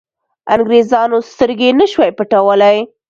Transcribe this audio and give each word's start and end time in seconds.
انګرېزانو 0.53 1.17
سترګې 1.31 1.69
نه 1.79 1.85
شوای 1.91 2.11
پټولای. 2.17 2.77